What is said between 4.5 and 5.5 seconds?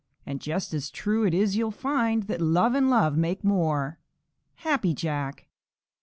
_Happy Jack.